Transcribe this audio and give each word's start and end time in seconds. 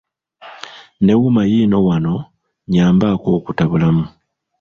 Ne 1.03 1.13
wuuma 1.19 1.41
yiino 1.51 1.77
wano 1.87 2.15
nnyambaako 2.25 3.27
okutabulamu. 3.37 4.03